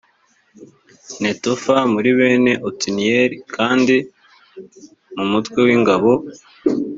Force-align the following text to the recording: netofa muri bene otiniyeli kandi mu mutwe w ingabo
netofa 1.21 1.75
muri 1.93 2.09
bene 2.17 2.53
otiniyeli 2.69 3.37
kandi 3.55 3.95
mu 5.15 5.25
mutwe 5.31 5.59
w 5.65 5.67
ingabo 5.77 6.11